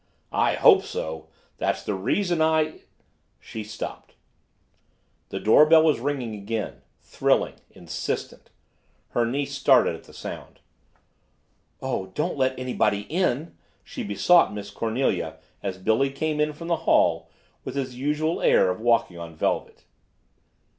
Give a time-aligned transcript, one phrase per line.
[0.33, 1.27] "I hope so!
[1.59, 2.85] That's the reason I"
[3.39, 4.15] She stopped.
[5.29, 8.49] The doorbell was ringing again thrilling, insistent.
[9.09, 10.59] Her niece started at the sound.
[11.83, 16.77] "Oh, don't let anybody in!" she besought Miss Cornelia as Billy came in from the
[16.89, 17.29] hall
[17.63, 19.83] with his usual air of walking on velvet.